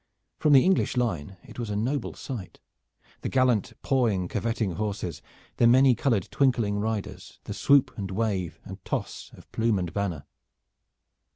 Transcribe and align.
From 0.39 0.53
the 0.53 0.65
English 0.65 0.97
line 0.97 1.37
it 1.43 1.59
was 1.59 1.69
a 1.69 1.75
noble 1.75 2.15
sight, 2.15 2.59
the 3.21 3.29
gallant, 3.29 3.73
pawing, 3.83 4.27
curveting 4.27 4.73
horses, 4.77 5.21
the 5.57 5.67
many 5.67 5.93
colored 5.93 6.27
twinkling 6.31 6.79
riders, 6.79 7.39
the 7.43 7.53
swoop 7.53 7.95
and 7.99 8.09
wave 8.09 8.59
and 8.65 8.83
toss 8.83 9.29
of 9.37 9.51
plume 9.51 9.77
and 9.77 9.93
banner. 9.93 10.25